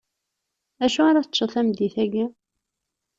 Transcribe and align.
Dacu 0.79 1.01
ara 1.09 1.25
teččeḍ 1.25 1.49
tameddit-aki? 1.51 2.25